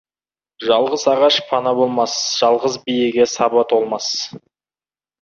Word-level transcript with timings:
Жалғыз 0.69 1.03
ағаш 1.11 1.37
пана 1.51 1.75
болмас, 1.81 2.17
жалғыз 2.41 2.81
биеге 2.89 3.31
саба 3.37 3.67
толмас. 3.75 4.13